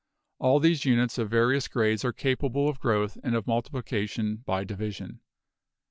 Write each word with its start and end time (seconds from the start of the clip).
All 0.39 0.59
these 0.59 0.83
units 0.83 1.19
of 1.19 1.29
various 1.29 1.67
grades 1.67 2.03
are 2.03 2.11
ca 2.11 2.35
pable 2.35 2.67
of 2.67 2.79
growth 2.79 3.19
and 3.23 3.35
of 3.35 3.45
multiplication 3.45 4.37
by 4.37 4.63
division." 4.63 5.19